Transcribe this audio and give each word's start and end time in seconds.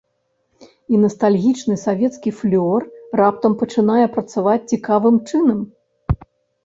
І 0.93 1.01
настальгічны 1.03 1.75
савецкі 1.85 2.33
флёр 2.39 2.81
раптам 3.23 3.51
пачынае 3.63 4.05
працаваць 4.17 4.67
цікавым 4.75 5.15
чынам. 5.29 5.59